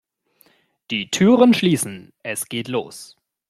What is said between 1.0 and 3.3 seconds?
Türen schließen, es geht los!